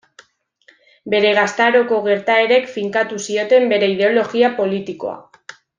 [1.13, 5.19] Bere gaztaroko gertaerek finkatu zioten bere ideologia politikoa.